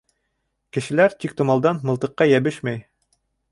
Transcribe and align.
—Кешеләр 0.77 1.15
тиктомалдан 1.25 1.83
мылтыҡҡа 1.91 2.29
йәбешмәй. 2.35 2.83